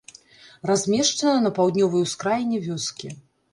Размешчана 0.69 1.43
на 1.45 1.53
паўднёвай 1.59 2.01
ускраіне 2.07 2.65
вёскі. 2.67 3.15